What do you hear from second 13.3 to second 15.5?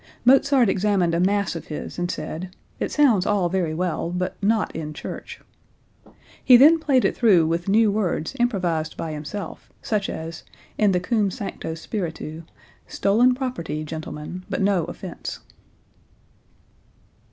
property, gentlemen, but no offence.")